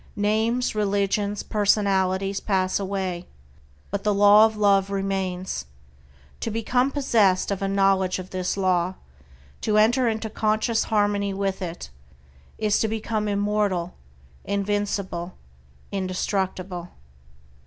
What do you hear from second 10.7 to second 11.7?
harmony with